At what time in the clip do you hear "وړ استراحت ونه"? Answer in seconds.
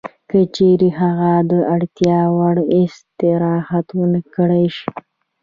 2.37-4.21